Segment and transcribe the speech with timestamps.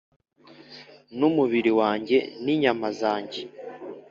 [1.17, 3.41] n’umubiri wanjye n’inyama zanjye,